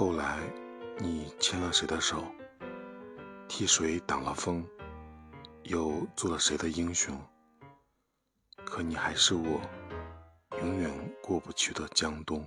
[0.00, 0.38] 后来
[0.96, 2.24] 你牵了谁的手？
[3.46, 4.66] 替谁挡了风？
[5.64, 7.14] 又做了谁的英雄？
[8.64, 9.60] 可你还是我
[10.62, 10.90] 永远
[11.22, 12.42] 过不去的江东。